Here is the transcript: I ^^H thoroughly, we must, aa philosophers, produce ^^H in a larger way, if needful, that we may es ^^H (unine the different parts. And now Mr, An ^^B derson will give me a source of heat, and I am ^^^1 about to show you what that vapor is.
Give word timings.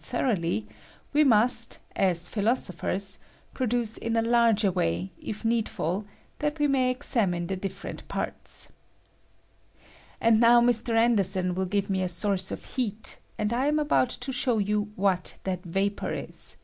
I 0.00 0.02
^^H 0.02 0.06
thoroughly, 0.06 0.66
we 1.12 1.24
must, 1.24 1.78
aa 1.94 2.14
philosophers, 2.14 3.18
produce 3.52 3.98
^^H 3.98 3.98
in 3.98 4.16
a 4.16 4.22
larger 4.22 4.72
way, 4.72 5.10
if 5.20 5.44
needful, 5.44 6.06
that 6.38 6.58
we 6.58 6.66
may 6.68 6.90
es 6.92 7.14
^^H 7.14 7.28
(unine 7.28 7.48
the 7.48 7.56
different 7.56 8.08
parts. 8.08 8.68
And 10.18 10.40
now 10.40 10.62
Mr, 10.62 10.94
An 10.96 11.16
^^B 11.18 11.20
derson 11.20 11.54
will 11.54 11.66
give 11.66 11.90
me 11.90 12.02
a 12.02 12.08
source 12.08 12.50
of 12.50 12.64
heat, 12.64 13.18
and 13.36 13.52
I 13.52 13.66
am 13.66 13.76
^^^1 13.76 13.82
about 13.82 14.08
to 14.08 14.32
show 14.32 14.56
you 14.56 14.90
what 14.96 15.34
that 15.44 15.64
vapor 15.64 16.14
is. 16.14 16.56